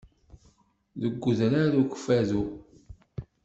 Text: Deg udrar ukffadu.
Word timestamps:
Deg 1.01 1.21
udrar 1.29 1.73
ukffadu. 1.81 2.43